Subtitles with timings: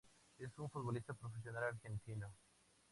[0.39, 2.33] Es un futbolista profesional argentino.